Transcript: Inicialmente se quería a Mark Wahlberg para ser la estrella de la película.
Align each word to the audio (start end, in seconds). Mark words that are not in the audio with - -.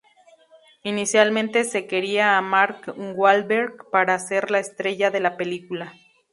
Inicialmente 0.81 1.63
se 1.63 1.85
quería 1.85 2.35
a 2.35 2.41
Mark 2.41 2.95
Wahlberg 2.97 3.87
para 3.91 4.17
ser 4.17 4.49
la 4.49 4.57
estrella 4.57 5.11
de 5.11 5.19
la 5.19 5.37
película. 5.37 5.93